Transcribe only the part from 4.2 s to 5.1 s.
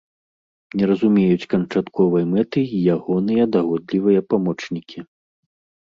памочнікі.